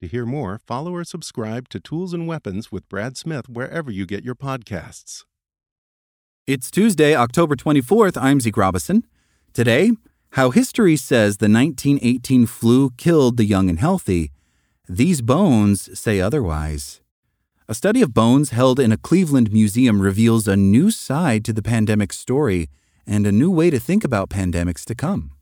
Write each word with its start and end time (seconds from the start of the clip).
To 0.00 0.08
hear 0.08 0.24
more, 0.24 0.58
follow 0.66 0.94
or 0.94 1.04
subscribe 1.04 1.68
to 1.68 1.78
Tools 1.78 2.14
and 2.14 2.26
Weapons 2.26 2.72
with 2.72 2.88
Brad 2.88 3.18
Smith 3.18 3.50
wherever 3.50 3.90
you 3.90 4.06
get 4.06 4.24
your 4.24 4.34
podcasts. 4.34 5.24
It's 6.46 6.70
Tuesday, 6.70 7.14
October 7.14 7.54
24th. 7.54 8.16
I'm 8.16 8.40
Zeke 8.40 8.56
Robison. 8.56 9.06
Today, 9.52 9.90
how 10.30 10.52
history 10.52 10.96
says 10.96 11.36
the 11.36 11.50
1918 11.50 12.46
flu 12.46 12.92
killed 12.96 13.36
the 13.36 13.44
young 13.44 13.68
and 13.68 13.78
healthy. 13.78 14.32
These 14.88 15.20
bones 15.20 15.98
say 15.98 16.18
otherwise. 16.18 17.02
A 17.68 17.74
study 17.74 18.00
of 18.00 18.14
bones 18.14 18.50
held 18.50 18.80
in 18.80 18.92
a 18.92 18.96
Cleveland 18.96 19.52
museum 19.52 20.00
reveals 20.00 20.48
a 20.48 20.56
new 20.56 20.90
side 20.90 21.44
to 21.44 21.52
the 21.52 21.62
pandemic 21.62 22.14
story 22.14 22.70
and 23.06 23.26
a 23.26 23.32
new 23.32 23.50
way 23.50 23.68
to 23.68 23.78
think 23.78 24.02
about 24.02 24.30
pandemics 24.30 24.86
to 24.86 24.94
come. 24.94 25.32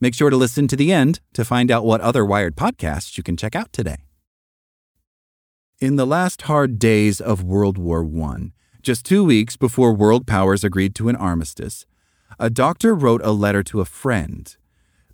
Make 0.00 0.14
sure 0.14 0.30
to 0.30 0.36
listen 0.36 0.68
to 0.68 0.76
the 0.76 0.92
end 0.92 1.20
to 1.32 1.44
find 1.44 1.70
out 1.70 1.84
what 1.84 2.00
other 2.00 2.24
Wired 2.24 2.56
podcasts 2.56 3.16
you 3.16 3.24
can 3.24 3.36
check 3.36 3.56
out 3.56 3.72
today. 3.72 3.96
In 5.80 5.96
the 5.96 6.06
last 6.06 6.42
hard 6.42 6.78
days 6.78 7.20
of 7.20 7.42
World 7.42 7.78
War 7.78 8.04
I, 8.04 8.52
just 8.82 9.04
two 9.04 9.24
weeks 9.24 9.56
before 9.56 9.92
world 9.92 10.26
powers 10.26 10.64
agreed 10.64 10.94
to 10.96 11.08
an 11.08 11.16
armistice, 11.16 11.84
a 12.38 12.48
doctor 12.48 12.94
wrote 12.94 13.20
a 13.24 13.32
letter 13.32 13.62
to 13.64 13.80
a 13.80 13.84
friend. 13.84 14.56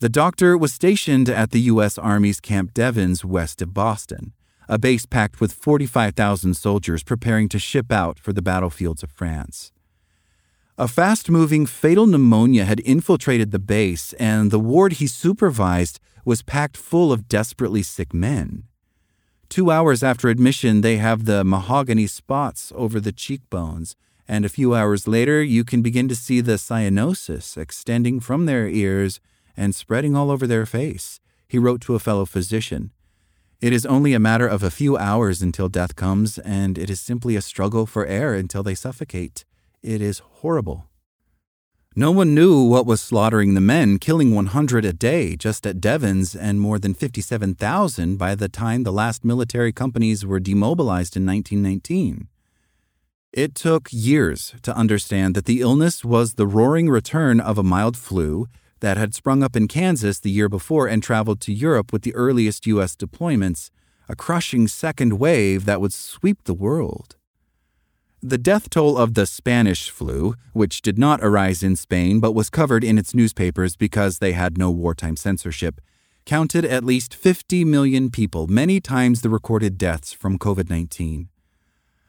The 0.01 0.09
doctor 0.09 0.57
was 0.57 0.73
stationed 0.73 1.29
at 1.29 1.51
the 1.51 1.61
U.S. 1.73 1.97
Army's 1.97 2.41
Camp 2.41 2.75
Devens 2.75 3.25
west 3.25 3.63
of 3.63 3.73
Boston, 3.73 4.35
a 4.69 4.79
base 4.79 5.07
packed 5.07 5.41
with 5.41 5.53
45,000 5.53 6.55
soldiers 6.55 7.03
preparing 7.03 7.49
to 7.51 7.59
ship 7.59 7.91
out 7.91 8.19
for 8.19 8.33
the 8.33 8.43
battlefields 8.43 9.03
of 9.03 9.11
France. 9.11 9.73
A 10.77 10.89
fast 10.89 11.31
moving 11.31 11.67
fatal 11.67 12.05
pneumonia 12.05 12.65
had 12.65 12.81
infiltrated 12.81 13.53
the 13.53 13.61
base, 13.61 14.13
and 14.15 14.51
the 14.51 14.59
ward 14.59 14.95
he 14.95 15.07
supervised 15.07 16.01
was 16.25 16.43
packed 16.43 16.77
full 16.77 17.13
of 17.13 17.29
desperately 17.29 17.85
sick 17.85 18.13
men. 18.13 18.65
Two 19.49 19.71
hours 19.71 20.03
after 20.03 20.29
admission, 20.29 20.81
they 20.81 20.97
have 20.97 21.27
the 21.27 21.45
mahogany 21.45 22.09
spots 22.09 22.73
over 22.75 22.99
the 22.99 23.13
cheekbones, 23.13 23.95
and 24.27 24.45
a 24.45 24.49
few 24.49 24.75
hours 24.75 25.07
later, 25.07 25.41
you 25.41 25.63
can 25.63 25.81
begin 25.81 26.09
to 26.09 26.17
see 26.17 26.41
the 26.41 26.55
cyanosis 26.55 27.57
extending 27.57 28.19
from 28.19 28.47
their 28.47 28.67
ears 28.67 29.21
and 29.57 29.77
spreading 29.77 30.17
all 30.17 30.29
over 30.29 30.45
their 30.45 30.67
face, 30.67 31.21
he 31.47 31.57
wrote 31.57 31.83
to 31.83 31.95
a 31.95 32.01
fellow 32.01 32.25
physician. 32.25 32.91
It 33.61 33.73
is 33.73 33.87
only 33.87 34.13
a 34.13 34.19
matter 34.19 34.49
of 34.49 34.65
a 34.65 34.73
few 34.73 34.97
hours 34.97 35.41
until 35.41 35.69
death 35.69 35.95
comes, 35.95 36.39
and 36.39 36.77
it 36.77 36.91
is 36.91 37.01
simply 37.01 37.37
a 37.37 37.41
struggle 37.41 37.87
for 37.87 38.07
air 38.07 38.35
until 38.35 38.65
they 38.65 38.75
suffocate. 38.75 39.45
It 39.85 40.01
is 40.01 40.21
horrible. 40.41 40.87
No 41.95 42.11
one 42.11 42.35
knew 42.35 42.65
what 42.65 42.87
was 42.87 43.03
slaughtering 43.03 43.53
the 43.53 43.61
men, 43.61 43.99
killing 43.99 44.35
100 44.35 44.83
a 44.83 44.95
day 44.95 45.37
just 45.37 45.67
at 45.67 45.79
Devens 45.79 46.35
and 46.35 46.59
more 46.59 46.79
than 46.79 46.95
57,000 46.95 48.17
by 48.17 48.35
the 48.35 48.49
time 48.49 48.85
the 48.85 48.91
last 48.91 49.27
military 49.27 49.73
companies 49.73 50.25
were 50.25 50.41
demobilized 50.41 51.19
in 51.19 51.27
1919. 51.27 52.29
It 53.35 53.55
took 53.55 53.89
years 53.93 54.55
to 54.63 54.75
understand 54.75 55.35
that 55.35 55.45
the 55.45 55.61
illness 55.61 56.03
was 56.03 56.35
the 56.35 56.47
roaring 56.47 56.89
return 56.89 57.39
of 57.39 57.59
a 57.59 57.63
mild 57.63 57.99
flu 57.99 58.47
that 58.81 58.97
had 58.97 59.15
sprung 59.15 59.43
up 59.43 59.55
in 59.55 59.69
Kansas 59.69 60.19
the 60.19 60.31
year 60.31 60.49
before 60.49 60.87
and 60.89 61.03
traveled 61.03 61.43
to 61.43 61.53
Europe 61.53 61.93
with 61.93 62.05
the 62.05 62.15
earliest 62.15 62.67
U.S. 62.69 62.97
deployments, 62.97 63.69
a 64.09 64.17
crushing 64.17 64.67
second 64.67 65.19
wave 65.19 65.67
that 65.67 65.83
would 65.83 65.93
sweep 65.93 66.45
the 66.45 66.55
world. 66.55 67.17
The 68.27 68.39
death 68.39 68.71
toll 68.71 68.97
of 68.97 69.13
the 69.13 69.27
Spanish 69.27 69.91
flu, 69.91 70.35
which 70.55 70.81
did 70.81 70.99
not 70.99 71.23
arise 71.23 71.63
in 71.63 71.77
Spain 71.77 72.21
but 72.21 72.33
was 72.33 72.49
covered 72.49 72.83
in 72.83 72.97
its 72.97 73.15
newspapers 73.15 73.77
because 73.77 74.19
they 74.19 74.33
had 74.33 74.57
no 74.57 74.71
wartime 74.71 75.15
censorship, 75.15 75.79
counted 76.25 76.65
at 76.65 76.85
least 76.85 77.15
50 77.15 77.67
million 77.67 78.11
people, 78.11 78.47
many 78.47 78.81
times 78.81 79.21
the 79.21 79.29
recorded 79.29 79.77
deaths 79.77 80.15
from 80.15 80.39
COVID 80.39 80.71
19. 80.71 81.29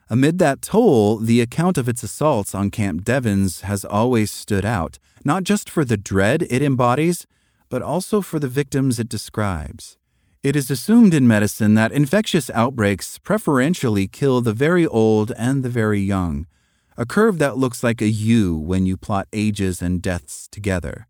Amid 0.10 0.40
that 0.40 0.62
toll, 0.62 1.18
the 1.18 1.42
account 1.42 1.78
of 1.78 1.90
its 1.90 2.02
assaults 2.02 2.56
on 2.56 2.72
Camp 2.72 3.04
Devens 3.04 3.62
has 3.62 3.84
always 3.84 4.32
stood 4.32 4.64
out, 4.64 5.00
not 5.26 5.44
just 5.44 5.70
for 5.70 5.84
the 5.84 5.98
dread 5.98 6.48
it 6.50 6.62
embodies, 6.62 7.28
but 7.68 7.82
also 7.82 8.22
for 8.22 8.40
the 8.40 8.48
victims 8.48 9.00
it 9.00 9.10
describes. 9.10 9.98
It 10.46 10.56
is 10.56 10.70
assumed 10.70 11.16
in 11.16 11.28
medicine 11.28 11.74
that 11.74 11.92
infectious 11.92 12.52
outbreaks 12.52 13.18
preferentially 13.18 14.08
kill 14.08 14.42
the 14.42 14.54
very 14.54 14.86
old 14.86 15.32
and 15.32 15.64
the 15.64 15.70
very 15.70 16.00
young, 16.00 16.46
a 16.96 17.04
curve 17.04 17.40
that 17.40 17.58
looks 17.58 17.84
like 17.84 18.00
a 18.00 18.08
U 18.08 18.56
when 18.56 18.86
you 18.86 18.96
plot 18.96 19.28
ages 19.34 19.82
and 19.82 20.04
deaths 20.04 20.48
together. 20.48 21.08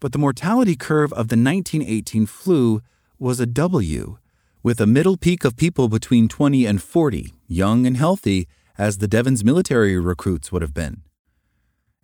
But 0.00 0.10
the 0.10 0.18
mortality 0.18 0.74
curve 0.74 1.12
of 1.12 1.28
the 1.28 1.36
1918 1.36 2.26
flu 2.26 2.82
was 3.20 3.38
a 3.38 3.46
W, 3.46 4.18
with 4.64 4.80
a 4.80 4.86
middle 4.96 5.16
peak 5.16 5.44
of 5.44 5.56
people 5.56 5.88
between 5.88 6.26
20 6.26 6.66
and 6.66 6.82
40, 6.82 7.34
young 7.46 7.86
and 7.86 7.96
healthy, 7.96 8.48
as 8.76 8.98
the 8.98 9.06
Devens 9.06 9.44
military 9.44 9.96
recruits 9.96 10.50
would 10.50 10.62
have 10.62 10.74
been. 10.74 11.02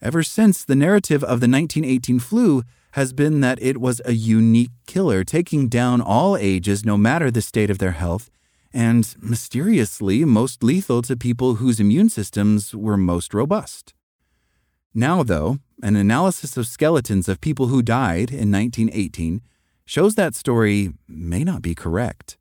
Ever 0.01 0.23
since, 0.23 0.65
the 0.65 0.77
narrative 0.77 1.25
of 1.25 1.41
the 1.41 1.49
1918 1.49 2.21
flu 2.21 2.63
has 2.93 3.13
been 3.13 3.41
that 3.41 3.63
it 3.63 3.81
was 3.81 4.01
a 4.05 4.13
unique 4.13 4.71
killer, 4.87 5.25
taking 5.25 5.69
down 5.69 6.01
all 6.01 6.37
ages 6.37 6.85
no 6.85 6.97
matter 6.97 7.31
the 7.31 7.43
state 7.43 7.71
of 7.71 7.79
their 7.79 7.93
health, 7.93 8.31
and 8.73 9.15
mysteriously 9.21 10.25
most 10.25 10.63
lethal 10.63 11.03
to 11.03 11.17
people 11.17 11.57
whose 11.57 11.81
immune 11.81 12.09
systems 12.09 12.75
were 12.75 12.97
most 12.97 13.35
robust. 13.35 13.95
Now, 14.95 15.23
though, 15.23 15.59
an 15.83 15.97
analysis 15.97 16.57
of 16.57 16.67
skeletons 16.67 17.29
of 17.29 17.41
people 17.41 17.69
who 17.69 17.83
died 17.83 18.31
in 18.31 18.53
1918 18.53 19.41
shows 19.87 20.15
that 20.15 20.35
story 20.35 20.93
may 21.09 21.45
not 21.45 21.63
be 21.63 21.75
correct. 21.75 22.37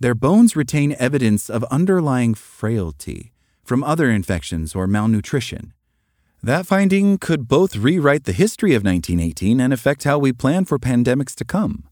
Their 0.00 0.14
bones 0.14 0.54
retain 0.54 0.94
evidence 0.98 1.50
of 1.50 1.64
underlying 1.64 2.34
frailty 2.34 3.32
from 3.64 3.82
other 3.82 4.10
infections 4.10 4.74
or 4.74 4.86
malnutrition. 4.86 5.72
That 6.42 6.66
finding 6.66 7.18
could 7.18 7.48
both 7.48 7.74
rewrite 7.74 8.24
the 8.24 8.32
history 8.32 8.74
of 8.74 8.84
1918 8.84 9.60
and 9.60 9.72
affect 9.72 10.04
how 10.04 10.18
we 10.18 10.32
plan 10.32 10.64
for 10.64 10.78
pandemics 10.78 11.34
to 11.36 11.44
come. 11.44 11.84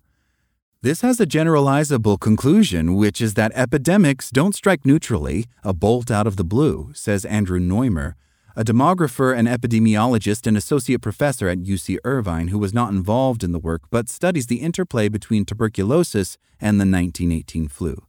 This 0.83 1.01
has 1.01 1.19
a 1.19 1.27
generalizable 1.27 2.21
conclusion, 2.21 2.95
which 2.95 3.21
is 3.21 3.35
that 3.35 3.51
epidemics 3.57 4.31
don't 4.31 4.55
strike 4.55 4.87
neutrally, 4.87 5.47
a 5.65 5.73
bolt 5.73 6.13
out 6.13 6.29
of 6.29 6.37
the 6.37 6.45
blue, 6.45 6.93
says 6.95 7.25
Andrew 7.25 7.59
Noymer, 7.59 8.15
a 8.55 8.65
demographer 8.65 9.37
and 9.37 9.49
epidemiologist 9.49 10.47
and 10.47 10.57
associate 10.57 11.03
professor 11.03 11.49
at 11.49 11.59
UC 11.59 11.99
Irvine 12.05 12.49
who 12.49 12.59
was 12.59 12.73
not 12.73 12.93
involved 12.93 13.43
in 13.43 13.51
the 13.51 13.59
work 13.59 13.83
but 13.91 14.09
studies 14.09 14.47
the 14.47 14.63
interplay 14.63 15.09
between 15.09 15.45
tuberculosis 15.45 16.39
and 16.61 16.81
the 16.81 16.87
1918 16.87 17.67
flu. 17.67 18.07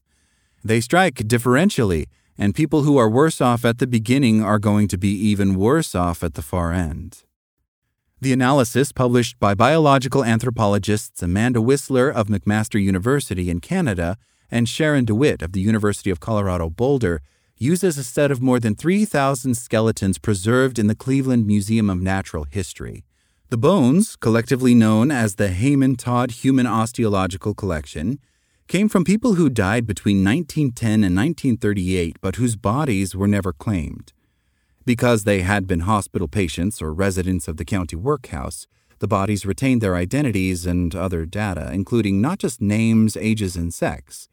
They 0.63 0.81
strike 0.81 1.16
differentially, 1.16 2.06
and 2.38 2.56
people 2.56 2.84
who 2.84 2.98
are 2.98 3.10
worse 3.10 3.42
off 3.42 3.66
at 3.66 3.80
the 3.80 3.88
beginning 3.88 4.44
are 4.44 4.60
going 4.60 4.88
to 4.88 4.98
be 4.98 5.10
even 5.10 5.56
worse 5.56 5.95
off 5.95 6.24
at 6.24 6.36
the 6.36 6.42
far 6.42 6.72
end. 6.72 7.24
The 8.19 8.34
analysis, 8.34 8.92
published 8.92 9.39
by 9.39 9.54
biological 9.54 10.24
anthropologists 10.24 11.22
Amanda 11.22 11.60
Wissler 11.60 12.12
of 12.12 12.28
McMaster 12.28 12.81
University 12.81 13.50
in 13.50 13.60
Canada 13.60 14.18
and 14.50 14.68
Sharon 14.68 15.06
DeWitte 15.06 15.42
of 15.42 15.51
the 15.51 15.62
University 15.62 16.10
of 16.10 16.19
Colorado 16.19 16.69
Boulder, 16.69 17.22
uses 17.57 17.98
a 17.98 18.04
set 18.04 18.31
of 18.31 18.42
more 18.42 18.60
than 18.60 18.75
3,000 18.75 19.56
skeletons 19.56 20.18
preserved 20.18 20.80
in 20.80 20.88
the 20.88 20.95
Cleveland 20.95 21.45
Museum 21.45 21.89
of 21.89 22.01
Natural 22.01 22.45
History. 22.45 23.04
The 23.50 23.57
bones, 23.57 24.16
collectively 24.16 24.75
known 24.75 25.10
as 25.10 25.36
the 25.36 25.50
Hamann 25.50 25.95
Todd 25.95 26.31
Human 26.31 26.68
Osteological 26.68 27.54
Collection, 27.54 28.19
came 28.68 28.90
from 28.90 29.06
people 29.06 29.36
who 29.36 29.50
died 29.50 29.88
between 29.88 30.24
1910 30.25 31.04
and 31.04 31.16
1938 31.16 32.18
but 32.19 32.36
whose 32.36 32.58
bodies 32.58 33.16
were 33.16 33.28
never 33.28 33.54
claimed. 33.54 34.12
Because 34.86 35.24
they 35.24 35.42
had 35.42 35.68
been 35.68 35.81
hospital 35.81 36.28
patients 36.28 36.81
or 36.81 36.94
residents 36.94 37.48
of 37.48 37.58
the 37.58 37.66
county 37.66 37.96
workhouse, 37.96 38.68
the 39.00 39.08
bodies 39.08 39.46
retained 39.46 39.81
their 39.81 39.96
identities 39.96 40.66
and 40.66 40.96
other 40.96 41.25
data, 41.25 41.69
including 41.72 42.19
not 42.19 42.40
just 42.40 42.62
names, 42.62 43.16
ages, 43.16 43.56
and 43.56 43.74
sex, 43.74 44.28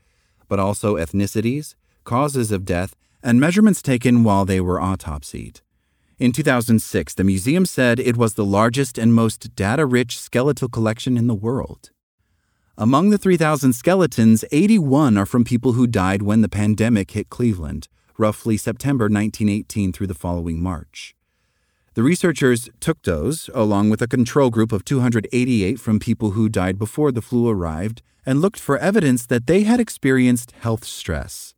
but 0.48 0.58
also 0.58 0.96
ethnicities, 0.96 1.74
causes 2.04 2.50
of 2.50 2.64
death, 2.64 2.94
and 3.22 3.40
measurements 3.40 3.82
taken 3.82 4.24
while 4.24 4.44
they 4.44 4.60
were 4.60 4.78
autopsied. 4.80 5.60
In 6.18 6.32
2006, 6.32 7.14
the 7.14 7.24
museum 7.24 7.66
said 7.66 7.98
it 7.98 8.16
was 8.16 8.34
the 8.34 8.44
largest 8.44 8.98
and 8.98 9.14
most 9.14 9.54
data 9.56 9.84
rich 9.84 10.18
skeletal 10.18 10.68
collection 10.68 11.16
in 11.16 11.26
the 11.26 11.34
world. 11.34 11.90
Among 12.76 13.10
the 13.10 13.18
3,000 13.18 13.72
skeletons, 13.72 14.44
81 14.50 15.16
are 15.16 15.26
from 15.26 15.44
people 15.44 15.74
who 15.74 15.86
died 15.86 16.22
when 16.22 16.40
the 16.40 16.48
pandemic 16.48 17.12
hit 17.12 17.30
Cleveland, 17.30 17.86
roughly 18.18 18.56
September 18.56 19.04
1918 19.04 19.92
through 19.92 20.08
the 20.08 20.12
following 20.12 20.60
March. 20.60 21.14
The 21.94 22.02
researchers 22.02 22.68
took 22.80 23.00
those, 23.02 23.48
along 23.54 23.90
with 23.90 24.02
a 24.02 24.08
control 24.08 24.50
group 24.50 24.72
of 24.72 24.84
288 24.84 25.78
from 25.78 26.00
people 26.00 26.32
who 26.32 26.48
died 26.48 26.76
before 26.76 27.12
the 27.12 27.22
flu 27.22 27.48
arrived, 27.48 28.02
and 28.26 28.40
looked 28.40 28.58
for 28.58 28.76
evidence 28.78 29.24
that 29.26 29.46
they 29.46 29.62
had 29.62 29.78
experienced 29.78 30.50
health 30.58 30.84
stress. 30.84 31.54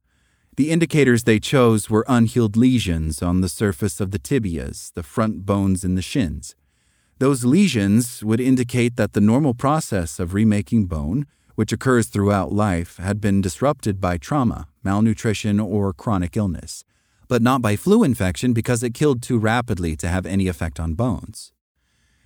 The 0.58 0.70
indicators 0.70 1.24
they 1.24 1.40
chose 1.40 1.88
were 1.88 2.04
unhealed 2.08 2.58
lesions 2.58 3.22
on 3.22 3.40
the 3.40 3.48
surface 3.48 4.00
of 4.00 4.10
the 4.10 4.18
tibias, 4.18 4.92
the 4.92 5.02
front 5.02 5.46
bones 5.46 5.82
in 5.82 5.94
the 5.94 6.02
shins. 6.02 6.54
Those 7.18 7.46
lesions 7.46 8.22
would 8.22 8.40
indicate 8.40 8.96
that 8.96 9.14
the 9.14 9.22
normal 9.22 9.54
process 9.54 10.20
of 10.20 10.34
remaking 10.34 10.84
bone, 10.84 11.26
which 11.54 11.72
occurs 11.72 12.08
throughout 12.08 12.52
life, 12.52 12.98
had 12.98 13.22
been 13.22 13.40
disrupted 13.40 14.02
by 14.02 14.18
trauma, 14.18 14.68
malnutrition, 14.84 15.58
or 15.58 15.94
chronic 15.94 16.36
illness, 16.36 16.84
but 17.26 17.40
not 17.40 17.62
by 17.62 17.74
flu 17.74 18.04
infection 18.04 18.52
because 18.52 18.82
it 18.82 18.92
killed 18.92 19.22
too 19.22 19.38
rapidly 19.38 19.96
to 19.96 20.08
have 20.08 20.26
any 20.26 20.46
effect 20.46 20.78
on 20.78 20.92
bones. 20.92 21.52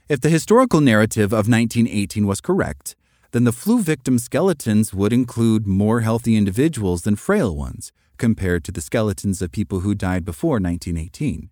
If 0.09 0.21
the 0.21 0.29
historical 0.29 0.81
narrative 0.81 1.33
of 1.33 1.49
1918 1.49 2.27
was 2.27 2.41
correct, 2.41 2.97
then 3.31 3.45
the 3.45 3.53
flu 3.53 3.81
victim 3.81 4.19
skeletons 4.19 4.93
would 4.93 5.13
include 5.13 5.69
more 5.69 6.01
healthy 6.01 6.37
individuals 6.37 7.03
than 7.03 7.15
frail 7.15 7.55
ones, 7.55 7.93
compared 8.19 8.65
to 8.65 8.73
the 8.73 8.81
skeletons 8.81 9.41
of 9.41 9.53
people 9.53 9.81
who 9.81 9.95
died 9.95 10.25
before 10.25 10.59
1918. 10.59 11.49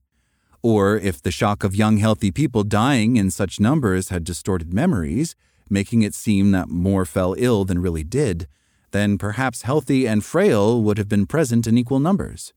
Or 0.69 0.99
if 0.99 1.23
the 1.23 1.31
shock 1.31 1.65
of 1.65 1.75
young, 1.75 1.97
healthy 1.97 2.31
people 2.31 2.63
dying 2.63 3.17
in 3.17 3.31
such 3.31 3.59
numbers 3.59 4.11
had 4.11 4.23
distorted 4.23 4.75
memories, 4.75 5.35
making 5.71 6.03
it 6.03 6.15
seem 6.15 6.51
that 6.51 6.69
more 6.69 7.07
fell 7.07 7.35
ill 7.39 7.65
than 7.65 7.81
really 7.81 8.05
did, 8.05 8.47
then 8.91 9.17
perhaps 9.17 9.63
healthy 9.63 10.07
and 10.07 10.23
frail 10.23 10.83
would 10.83 10.99
have 10.99 11.09
been 11.09 11.25
present 11.25 11.67
in 11.67 11.79
equal 11.79 12.01
numbers. 12.01 12.53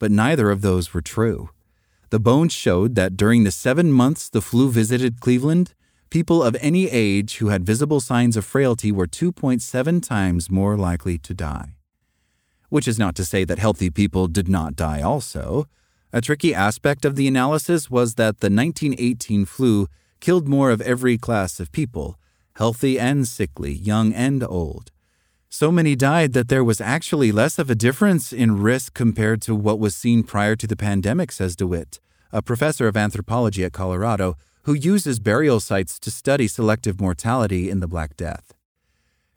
But 0.00 0.10
neither 0.10 0.50
of 0.50 0.62
those 0.62 0.92
were 0.92 1.00
true. 1.00 1.50
The 2.10 2.18
bones 2.18 2.52
showed 2.52 2.96
that 2.96 3.16
during 3.16 3.44
the 3.44 3.52
seven 3.52 3.92
months 3.92 4.28
the 4.28 4.42
flu 4.42 4.68
visited 4.68 5.20
Cleveland, 5.20 5.74
people 6.10 6.42
of 6.42 6.56
any 6.60 6.90
age 6.90 7.36
who 7.36 7.50
had 7.50 7.64
visible 7.64 8.00
signs 8.00 8.36
of 8.36 8.44
frailty 8.44 8.90
were 8.90 9.06
2.7 9.06 10.02
times 10.02 10.50
more 10.50 10.76
likely 10.76 11.18
to 11.18 11.32
die. 11.32 11.76
Which 12.68 12.88
is 12.88 12.98
not 12.98 13.14
to 13.14 13.24
say 13.24 13.44
that 13.44 13.60
healthy 13.60 13.90
people 13.90 14.26
did 14.26 14.48
not 14.48 14.74
die 14.74 15.02
also. 15.02 15.68
A 16.14 16.20
tricky 16.20 16.54
aspect 16.54 17.04
of 17.04 17.16
the 17.16 17.26
analysis 17.26 17.90
was 17.90 18.14
that 18.14 18.38
the 18.38 18.48
1918 18.48 19.46
flu 19.46 19.88
killed 20.20 20.46
more 20.46 20.70
of 20.70 20.80
every 20.80 21.18
class 21.18 21.58
of 21.58 21.72
people, 21.72 22.20
healthy 22.54 23.00
and 23.00 23.26
sickly, 23.26 23.72
young 23.72 24.12
and 24.14 24.44
old. 24.44 24.92
So 25.48 25.72
many 25.72 25.96
died 25.96 26.32
that 26.34 26.46
there 26.46 26.62
was 26.62 26.80
actually 26.80 27.32
less 27.32 27.58
of 27.58 27.68
a 27.68 27.74
difference 27.74 28.32
in 28.32 28.62
risk 28.62 28.94
compared 28.94 29.42
to 29.42 29.56
what 29.56 29.80
was 29.80 29.96
seen 29.96 30.22
prior 30.22 30.54
to 30.54 30.68
the 30.68 30.76
pandemic, 30.76 31.32
says 31.32 31.56
DeWitte, 31.56 31.98
a 32.30 32.42
professor 32.42 32.86
of 32.86 32.96
anthropology 32.96 33.64
at 33.64 33.72
Colorado 33.72 34.36
who 34.62 34.74
uses 34.74 35.18
burial 35.18 35.58
sites 35.58 35.98
to 35.98 36.12
study 36.12 36.46
selective 36.46 37.00
mortality 37.00 37.68
in 37.68 37.80
the 37.80 37.88
Black 37.88 38.16
Death. 38.16 38.54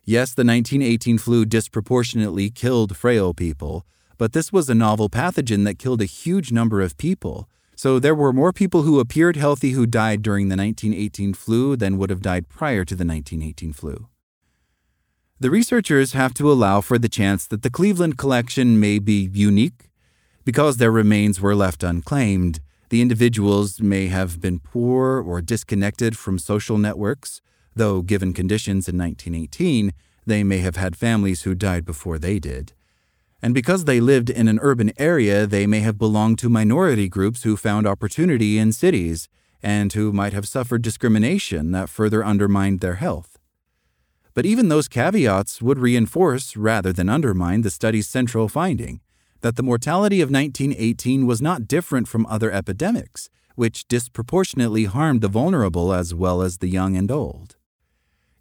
Yes, 0.06 0.36
the 0.36 0.46
1918 0.46 1.18
flu 1.18 1.44
disproportionately 1.44 2.52
killed 2.52 2.96
frail 2.96 3.34
people, 3.34 3.84
but 4.18 4.34
this 4.34 4.52
was 4.52 4.70
a 4.70 4.76
novel 4.76 5.10
pathogen 5.10 5.64
that 5.66 5.80
killed 5.80 6.02
a 6.02 6.06
huge 6.06 6.52
number 6.52 6.82
of 6.82 6.98
people. 6.98 7.48
So 7.76 8.00
there 8.00 8.16
were 8.16 8.34
more 8.34 8.52
people 8.52 8.82
who 8.82 9.00
appeared 9.00 9.36
healthy 9.36 9.72
who 9.72 9.86
died 9.86 10.24
during 10.24 10.50
the 10.50 10.58
1918 10.58 11.34
flu 11.36 11.76
than 11.76 11.98
would 11.98 12.10
have 12.10 12.22
died 12.22 12.50
prior 12.50 12.84
to 12.84 12.96
the 12.96 13.06
1918 13.06 13.74
flu. 13.74 14.08
The 15.40 15.52
researchers 15.52 16.14
have 16.14 16.34
to 16.36 16.52
allow 16.52 16.82
for 16.82 16.98
the 16.98 17.08
chance 17.08 17.46
that 17.46 17.62
the 17.62 17.70
Cleveland 17.70 18.18
collection 18.18 18.80
may 18.80 18.98
be 18.98 19.30
unique. 19.32 19.92
Because 20.44 20.78
their 20.78 20.92
remains 20.92 21.40
were 21.40 21.54
left 21.54 21.84
unclaimed, 21.84 22.60
the 22.90 23.02
individuals 23.02 23.80
may 23.80 24.08
have 24.08 24.42
been 24.42 24.60
poor 24.60 25.22
or 25.22 25.42
disconnected 25.42 26.18
from 26.18 26.40
social 26.40 26.80
networks, 26.80 27.42
though, 27.76 28.02
given 28.02 28.34
conditions 28.34 28.90
in 28.90 28.98
1918, 28.98 29.94
they 30.26 30.44
may 30.44 30.60
have 30.60 30.78
had 30.78 30.96
families 30.96 31.44
who 31.44 31.54
died 31.54 31.86
before 31.86 32.18
they 32.18 32.40
did. 32.40 32.74
And 33.42 33.54
because 33.54 33.86
they 33.86 34.00
lived 34.00 34.30
in 34.30 34.48
an 34.48 34.60
urban 34.62 34.92
area, 34.98 35.46
they 35.46 35.68
may 35.68 35.82
have 35.82 35.98
belonged 35.98 36.40
to 36.40 36.50
minority 36.50 37.08
groups 37.08 37.44
who 37.44 37.56
found 37.56 37.86
opportunity 37.86 38.58
in 38.58 38.72
cities 38.72 39.30
and 39.62 39.94
who 39.94 40.12
might 40.12 40.34
have 40.34 40.48
suffered 40.48 40.82
discrimination 40.82 41.72
that 41.72 41.90
further 41.90 42.26
undermined 42.26 42.80
their 42.80 42.96
health. 42.96 43.38
But 44.34 44.46
even 44.46 44.70
those 44.70 44.88
caveats 44.88 45.62
would 45.62 45.80
reinforce 45.80 46.56
rather 46.56 46.94
than 46.94 47.10
undermine 47.10 47.62
the 47.62 47.70
study's 47.70 48.08
central 48.08 48.48
finding 48.48 49.02
that 49.42 49.56
the 49.56 49.64
mortality 49.64 50.22
of 50.22 50.32
1918 50.32 51.26
was 51.26 51.42
not 51.42 51.68
different 51.68 52.08
from 52.08 52.26
other 52.26 52.52
epidemics, 52.52 53.30
which 53.56 53.88
disproportionately 53.88 54.86
harmed 54.86 55.22
the 55.22 55.28
vulnerable 55.28 55.94
as 55.94 56.14
well 56.14 56.42
as 56.42 56.58
the 56.58 56.68
young 56.68 56.96
and 56.96 57.12
old. 57.12 57.56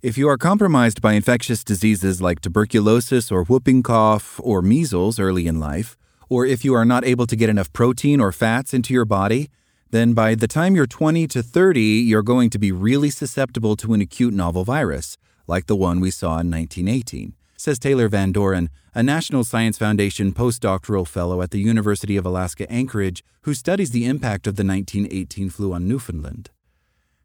If 0.06 0.16
you 0.16 0.28
are 0.28 0.38
compromised 0.38 1.02
by 1.02 1.14
infectious 1.14 1.64
diseases 1.64 2.22
like 2.22 2.40
tuberculosis 2.40 3.32
or 3.32 3.42
whooping 3.42 3.82
cough 3.82 4.40
or 4.40 4.62
measles 4.62 5.18
early 5.18 5.48
in 5.48 5.58
life, 5.58 5.96
or 6.28 6.46
if 6.46 6.64
you 6.64 6.74
are 6.74 6.84
not 6.84 7.04
able 7.04 7.26
to 7.26 7.34
get 7.34 7.48
enough 7.48 7.72
protein 7.72 8.20
or 8.20 8.30
fats 8.30 8.72
into 8.72 8.94
your 8.94 9.04
body, 9.04 9.50
then 9.90 10.14
by 10.14 10.36
the 10.36 10.46
time 10.46 10.76
you're 10.76 10.86
20 10.86 11.26
to 11.26 11.42
30, 11.42 11.80
you're 11.80 12.22
going 12.22 12.50
to 12.50 12.58
be 12.60 12.70
really 12.70 13.10
susceptible 13.10 13.74
to 13.74 13.94
an 13.94 14.00
acute 14.00 14.32
novel 14.32 14.62
virus, 14.62 15.18
like 15.48 15.66
the 15.66 15.74
one 15.74 15.98
we 15.98 16.12
saw 16.12 16.38
in 16.38 16.52
1918, 16.52 17.34
says 17.56 17.76
Taylor 17.76 18.08
Van 18.08 18.30
Doren, 18.30 18.70
a 18.94 19.02
National 19.02 19.42
Science 19.42 19.76
Foundation 19.76 20.32
postdoctoral 20.32 21.08
fellow 21.08 21.42
at 21.42 21.50
the 21.50 21.58
University 21.58 22.16
of 22.16 22.24
Alaska 22.24 22.70
Anchorage 22.70 23.24
who 23.42 23.54
studies 23.54 23.90
the 23.90 24.06
impact 24.06 24.46
of 24.46 24.54
the 24.54 24.64
1918 24.64 25.50
flu 25.50 25.72
on 25.72 25.88
Newfoundland. 25.88 26.50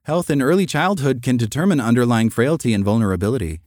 Health 0.05 0.31
in 0.31 0.41
early 0.41 0.65
childhood 0.65 1.21
can 1.21 1.37
determine 1.37 1.79
underlying 1.79 2.31
frailty 2.31 2.73
and 2.73 2.83
vulnerability. 2.83 3.61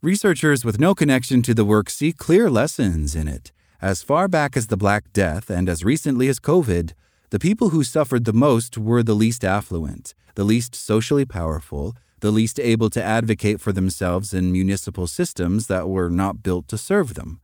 Researchers 0.00 0.64
with 0.64 0.78
no 0.78 0.94
connection 0.94 1.42
to 1.42 1.52
the 1.52 1.64
work 1.64 1.90
see 1.90 2.12
clear 2.12 2.48
lessons 2.48 3.16
in 3.16 3.26
it. 3.26 3.50
As 3.82 4.04
far 4.04 4.28
back 4.28 4.56
as 4.56 4.68
the 4.68 4.76
Black 4.76 5.12
Death 5.12 5.50
and 5.50 5.68
as 5.68 5.82
recently 5.82 6.28
as 6.28 6.38
COVID, 6.38 6.92
the 7.30 7.40
people 7.40 7.70
who 7.70 7.82
suffered 7.82 8.24
the 8.24 8.32
most 8.32 8.78
were 8.78 9.02
the 9.02 9.16
least 9.16 9.44
affluent, 9.44 10.14
the 10.36 10.44
least 10.44 10.76
socially 10.76 11.24
powerful, 11.24 11.96
the 12.20 12.30
least 12.30 12.60
able 12.60 12.88
to 12.90 13.02
advocate 13.02 13.60
for 13.60 13.72
themselves 13.72 14.32
in 14.32 14.52
municipal 14.52 15.08
systems 15.08 15.66
that 15.66 15.88
were 15.88 16.08
not 16.08 16.44
built 16.44 16.68
to 16.68 16.78
serve 16.78 17.14
them. 17.14 17.40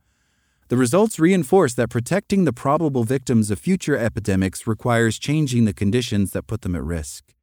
The 0.69 0.77
results 0.77 1.19
reinforce 1.19 1.73
that 1.73 1.89
protecting 1.89 2.45
the 2.45 2.53
probable 2.53 3.03
victims 3.03 3.51
of 3.51 3.59
future 3.59 3.97
epidemics 3.97 4.65
requires 4.65 5.19
changing 5.19 5.65
the 5.65 5.73
conditions 5.73 6.31
that 6.31 6.47
put 6.47 6.61
them 6.61 6.77
at 6.77 6.83
risk. 6.85 7.33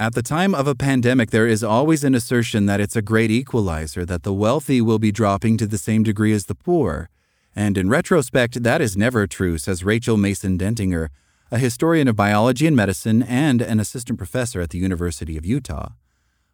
At 0.00 0.14
the 0.14 0.22
time 0.22 0.54
of 0.54 0.66
a 0.66 0.74
pandemic, 0.74 1.28
there 1.28 1.46
is 1.46 1.62
always 1.62 2.04
an 2.04 2.14
assertion 2.14 2.64
that 2.64 2.80
it's 2.80 2.96
a 2.96 3.02
great 3.02 3.30
equalizer, 3.30 4.06
that 4.06 4.22
the 4.22 4.32
wealthy 4.32 4.80
will 4.80 4.98
be 4.98 5.12
dropping 5.12 5.58
to 5.58 5.66
the 5.66 5.76
same 5.76 6.02
degree 6.02 6.32
as 6.32 6.46
the 6.46 6.54
poor. 6.54 7.10
And 7.54 7.76
in 7.76 7.90
retrospect, 7.90 8.62
that 8.62 8.80
is 8.80 8.96
never 8.96 9.26
true, 9.26 9.58
says 9.58 9.84
Rachel 9.84 10.16
Mason 10.16 10.56
Dentinger, 10.56 11.10
a 11.50 11.58
historian 11.58 12.08
of 12.08 12.16
biology 12.16 12.66
and 12.66 12.74
medicine 12.74 13.22
and 13.22 13.60
an 13.60 13.78
assistant 13.78 14.16
professor 14.16 14.62
at 14.62 14.70
the 14.70 14.78
University 14.78 15.36
of 15.36 15.44
Utah. 15.44 15.90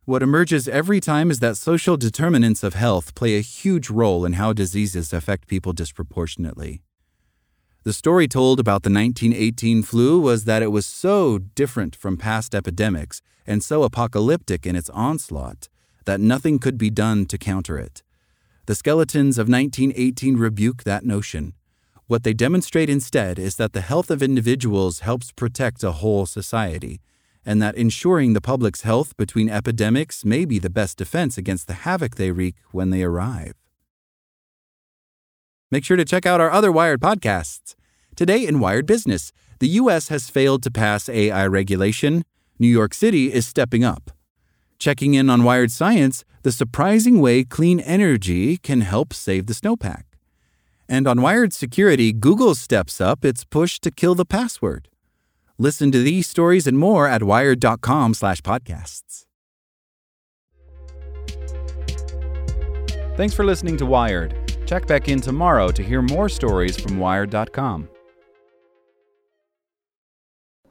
What 0.06 0.24
emerges 0.24 0.66
every 0.66 0.98
time 0.98 1.30
is 1.30 1.38
that 1.38 1.56
social 1.56 1.96
determinants 1.96 2.64
of 2.64 2.74
health 2.74 3.14
play 3.14 3.36
a 3.36 3.42
huge 3.42 3.90
role 3.90 4.24
in 4.24 4.32
how 4.32 4.54
diseases 4.54 5.12
affect 5.12 5.46
people 5.46 5.72
disproportionately. 5.72 6.82
The 7.84 7.92
story 7.92 8.26
told 8.26 8.58
about 8.58 8.82
the 8.82 8.90
1918 8.90 9.84
flu 9.84 10.18
was 10.18 10.46
that 10.46 10.64
it 10.64 10.72
was 10.72 10.84
so 10.84 11.38
different 11.38 11.94
from 11.94 12.16
past 12.16 12.52
epidemics 12.52 13.22
and 13.46 13.62
so 13.62 13.82
apocalyptic 13.82 14.66
in 14.66 14.76
its 14.76 14.90
onslaught 14.90 15.68
that 16.04 16.20
nothing 16.20 16.58
could 16.58 16.78
be 16.78 16.90
done 16.90 17.26
to 17.26 17.38
counter 17.38 17.78
it. 17.78 18.02
The 18.66 18.74
skeletons 18.74 19.38
of 19.38 19.48
1918 19.48 20.36
rebuke 20.36 20.84
that 20.84 21.04
notion. 21.04 21.54
What 22.06 22.22
they 22.22 22.32
demonstrate 22.32 22.88
instead 22.88 23.38
is 23.38 23.56
that 23.56 23.72
the 23.72 23.80
health 23.80 24.10
of 24.10 24.22
individuals 24.22 25.00
helps 25.00 25.32
protect 25.32 25.82
a 25.82 25.92
whole 25.92 26.26
society, 26.26 27.00
and 27.44 27.60
that 27.60 27.76
ensuring 27.76 28.32
the 28.32 28.40
public's 28.40 28.82
health 28.82 29.16
between 29.16 29.48
epidemics 29.48 30.24
may 30.24 30.44
be 30.44 30.58
the 30.58 30.70
best 30.70 30.98
defense 30.98 31.36
against 31.38 31.66
the 31.66 31.74
havoc 31.74 32.16
they 32.16 32.30
wreak 32.30 32.56
when 32.72 32.90
they 32.90 33.02
arrive. 33.02 33.54
Make 35.70 35.84
sure 35.84 35.96
to 35.96 36.04
check 36.04 36.26
out 36.26 36.40
our 36.40 36.50
other 36.50 36.70
Wired 36.70 37.00
podcasts. 37.00 37.74
Today 38.14 38.46
in 38.46 38.60
Wired 38.60 38.86
Business, 38.86 39.32
the 39.58 39.68
U.S. 39.80 40.08
has 40.08 40.30
failed 40.30 40.62
to 40.62 40.70
pass 40.70 41.08
AI 41.08 41.46
regulation. 41.46 42.24
New 42.58 42.68
York 42.68 42.94
City 42.94 43.32
is 43.32 43.46
stepping 43.46 43.84
up. 43.84 44.10
Checking 44.78 45.14
in 45.14 45.30
on 45.30 45.44
Wired 45.44 45.70
Science, 45.70 46.24
the 46.42 46.52
surprising 46.52 47.20
way 47.20 47.44
clean 47.44 47.80
energy 47.80 48.58
can 48.58 48.82
help 48.82 49.12
save 49.12 49.46
the 49.46 49.54
snowpack. 49.54 50.02
And 50.88 51.08
on 51.08 51.20
Wired 51.20 51.52
Security, 51.52 52.12
Google 52.12 52.54
steps 52.54 53.00
up 53.00 53.24
its 53.24 53.44
push 53.44 53.80
to 53.80 53.90
kill 53.90 54.14
the 54.14 54.24
password. 54.24 54.88
Listen 55.58 55.90
to 55.90 56.02
these 56.02 56.28
stories 56.28 56.66
and 56.66 56.78
more 56.78 57.08
at 57.08 57.22
wired.com/podcasts. 57.22 59.24
Thanks 63.16 63.34
for 63.34 63.44
listening 63.44 63.78
to 63.78 63.86
Wired. 63.86 64.34
Check 64.66 64.86
back 64.86 65.08
in 65.08 65.20
tomorrow 65.20 65.70
to 65.70 65.82
hear 65.82 66.02
more 66.02 66.28
stories 66.28 66.78
from 66.78 66.98
wired.com. 66.98 67.88